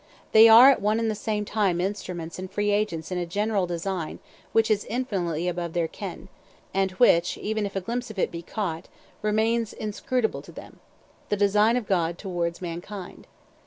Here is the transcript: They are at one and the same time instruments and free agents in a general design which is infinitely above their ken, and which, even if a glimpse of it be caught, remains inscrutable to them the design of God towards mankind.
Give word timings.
They 0.31 0.49
are 0.49 0.71
at 0.71 0.81
one 0.81 0.99
and 0.99 1.11
the 1.11 1.13
same 1.13 1.45
time 1.45 1.79
instruments 1.79 2.39
and 2.39 2.49
free 2.49 2.71
agents 2.71 3.11
in 3.11 3.19
a 3.19 3.25
general 3.27 3.67
design 3.67 4.17
which 4.51 4.71
is 4.71 4.83
infinitely 4.85 5.47
above 5.47 5.73
their 5.73 5.87
ken, 5.87 6.27
and 6.73 6.89
which, 6.93 7.37
even 7.37 7.67
if 7.67 7.75
a 7.75 7.81
glimpse 7.81 8.09
of 8.09 8.17
it 8.17 8.31
be 8.31 8.41
caught, 8.41 8.87
remains 9.21 9.73
inscrutable 9.73 10.41
to 10.41 10.51
them 10.51 10.79
the 11.29 11.37
design 11.37 11.77
of 11.77 11.85
God 11.85 12.17
towards 12.17 12.63
mankind. 12.63 13.27